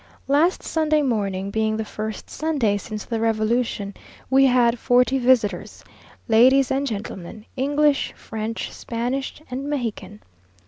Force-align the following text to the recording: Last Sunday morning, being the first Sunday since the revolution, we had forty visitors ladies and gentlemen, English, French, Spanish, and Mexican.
Last 0.27 0.63
Sunday 0.63 1.03
morning, 1.03 1.51
being 1.51 1.77
the 1.77 1.85
first 1.85 2.27
Sunday 2.27 2.77
since 2.77 3.05
the 3.05 3.19
revolution, 3.19 3.93
we 4.31 4.47
had 4.47 4.79
forty 4.79 5.19
visitors 5.19 5.83
ladies 6.27 6.71
and 6.71 6.87
gentlemen, 6.87 7.45
English, 7.55 8.11
French, 8.13 8.71
Spanish, 8.73 9.43
and 9.51 9.69
Mexican. 9.69 10.21